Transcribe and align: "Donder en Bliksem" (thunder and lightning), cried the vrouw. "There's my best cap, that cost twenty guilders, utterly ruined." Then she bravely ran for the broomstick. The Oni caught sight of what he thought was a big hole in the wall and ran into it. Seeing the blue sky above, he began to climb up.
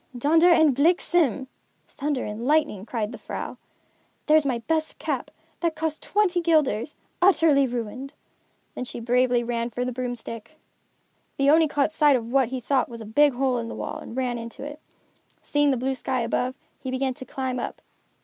"Donder 0.17 0.49
en 0.49 0.73
Bliksem" 0.73 1.45
(thunder 1.87 2.25
and 2.25 2.43
lightning), 2.47 2.87
cried 2.87 3.11
the 3.11 3.19
vrouw. 3.19 3.57
"There's 4.25 4.47
my 4.47 4.57
best 4.57 4.97
cap, 4.97 5.29
that 5.59 5.75
cost 5.75 6.01
twenty 6.01 6.41
guilders, 6.41 6.95
utterly 7.21 7.67
ruined." 7.67 8.13
Then 8.73 8.83
she 8.83 8.99
bravely 8.99 9.43
ran 9.43 9.69
for 9.69 9.85
the 9.85 9.91
broomstick. 9.91 10.57
The 11.37 11.51
Oni 11.51 11.67
caught 11.67 11.91
sight 11.91 12.15
of 12.15 12.31
what 12.31 12.47
he 12.49 12.59
thought 12.59 12.89
was 12.89 12.99
a 13.01 13.05
big 13.05 13.33
hole 13.33 13.59
in 13.59 13.67
the 13.67 13.75
wall 13.75 13.99
and 13.99 14.17
ran 14.17 14.39
into 14.39 14.63
it. 14.63 14.79
Seeing 15.43 15.69
the 15.69 15.77
blue 15.77 15.93
sky 15.93 16.21
above, 16.21 16.55
he 16.79 16.89
began 16.89 17.13
to 17.13 17.23
climb 17.23 17.59
up. 17.59 17.79